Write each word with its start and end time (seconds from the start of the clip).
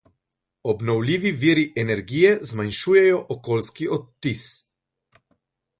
Obnovljivi 0.71 1.33
viri 1.43 1.65
energije 1.83 2.31
zmanjšujejo 2.53 3.21
okoljski 3.37 3.93
odtis. 3.99 4.47